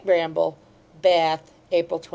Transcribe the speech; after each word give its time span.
BRAMBLE 0.03 0.57
BATH, 1.03 1.53
April 1.71 1.99
28. 1.99 2.09